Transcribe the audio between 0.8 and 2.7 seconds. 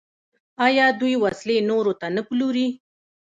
دوی وسلې نورو ته نه پلوري؟